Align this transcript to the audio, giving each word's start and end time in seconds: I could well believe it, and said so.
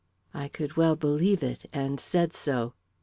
I 0.33 0.47
could 0.47 0.77
well 0.77 0.95
believe 0.95 1.43
it, 1.43 1.69
and 1.71 1.99
said 1.99 2.33
so. 2.33 2.73